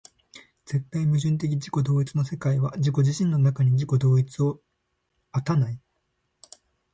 [0.65, 4.59] 絶対矛盾的自己同一の世界は自己自身の中に自己同一を
[5.35, 5.79] 有たない。